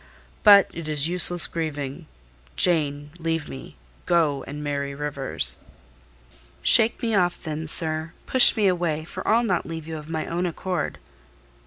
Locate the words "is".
0.89-1.07